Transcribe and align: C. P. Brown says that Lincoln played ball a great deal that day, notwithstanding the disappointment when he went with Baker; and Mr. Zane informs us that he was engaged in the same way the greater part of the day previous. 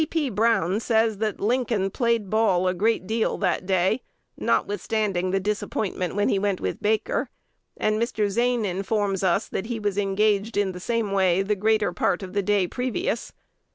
C. 0.01 0.07
P. 0.07 0.29
Brown 0.31 0.79
says 0.79 1.19
that 1.19 1.39
Lincoln 1.39 1.91
played 1.91 2.27
ball 2.31 2.67
a 2.67 2.73
great 2.73 3.05
deal 3.05 3.37
that 3.37 3.67
day, 3.67 4.01
notwithstanding 4.35 5.29
the 5.29 5.39
disappointment 5.39 6.15
when 6.15 6.27
he 6.27 6.39
went 6.39 6.59
with 6.59 6.81
Baker; 6.81 7.29
and 7.77 8.01
Mr. 8.01 8.27
Zane 8.27 8.65
informs 8.65 9.23
us 9.23 9.47
that 9.49 9.67
he 9.67 9.79
was 9.79 9.99
engaged 9.99 10.57
in 10.57 10.71
the 10.71 10.79
same 10.79 11.11
way 11.11 11.43
the 11.43 11.53
greater 11.53 11.93
part 11.93 12.23
of 12.23 12.33
the 12.33 12.41
day 12.41 12.65
previous. 12.65 13.31